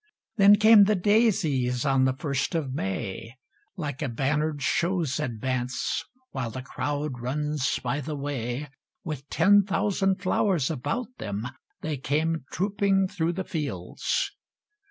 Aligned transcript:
Then 0.37 0.55
came 0.55 0.85
the 0.85 0.95
daisies, 0.95 1.85
On 1.85 2.05
the 2.05 2.13
first 2.13 2.55
of 2.55 2.73
May, 2.73 3.35
Like 3.77 4.01
a 4.01 4.09
banner'd 4.09 4.63
show's 4.63 5.19
advance 5.19 6.03
While 6.31 6.49
the 6.49 6.63
crowd 6.63 7.19
runs 7.21 7.77
by 7.83 8.01
the 8.01 8.15
way, 8.15 8.71
With 9.03 9.29
ten 9.29 9.61
thousand 9.61 10.15
flowers 10.19 10.71
about 10.71 11.15
them 11.19 11.47
they 11.81 11.97
came 11.97 12.45
trooping 12.51 13.09
through 13.09 13.33
the 13.33 13.43
fields. 13.43 14.31